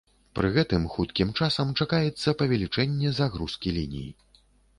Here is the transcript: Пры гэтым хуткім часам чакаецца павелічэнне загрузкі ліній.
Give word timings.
Пры 0.37 0.49
гэтым 0.53 0.87
хуткім 0.93 1.33
часам 1.39 1.73
чакаецца 1.81 2.33
павелічэнне 2.41 3.13
загрузкі 3.19 3.77
ліній. 3.79 4.09